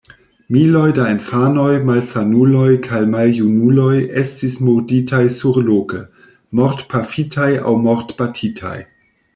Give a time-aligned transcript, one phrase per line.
[0.53, 3.93] Miloj da infanoj, malsanuloj kaj maljunuloj
[4.23, 6.03] estis murditaj surloke:
[6.61, 8.77] mortpafitaj aŭ mortbatitaj.